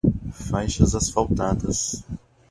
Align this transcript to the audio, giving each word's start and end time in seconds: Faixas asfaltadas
Faixas 0.31 0.95
asfaltadas 0.95 2.03